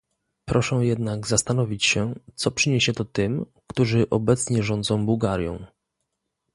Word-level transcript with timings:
Proszę 0.49 0.75
jednak 0.75 1.27
zastanowić 1.27 1.85
się, 1.85 2.13
co 2.35 2.51
przyniesie 2.51 2.93
to 2.93 3.05
tym, 3.05 3.45
którzy 3.75 4.09
obecnie 4.09 4.63
rządzą 4.63 5.05
Bułgarią 5.05 5.65